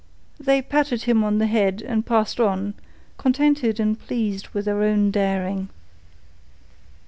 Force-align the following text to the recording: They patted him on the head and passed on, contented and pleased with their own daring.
They 0.39 0.63
patted 0.63 1.03
him 1.03 1.23
on 1.23 1.37
the 1.37 1.45
head 1.45 1.83
and 1.85 2.03
passed 2.03 2.39
on, 2.39 2.73
contented 3.19 3.79
and 3.79 3.99
pleased 3.99 4.47
with 4.47 4.65
their 4.65 4.81
own 4.81 5.11
daring. 5.11 5.69